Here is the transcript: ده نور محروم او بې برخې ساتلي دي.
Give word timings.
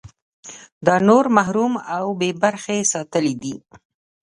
ده 0.85 0.95
نور 1.07 1.25
محروم 1.37 1.73
او 1.97 2.05
بې 2.19 2.29
برخې 2.43 2.77
ساتلي 2.93 3.33
دي. 3.41 3.55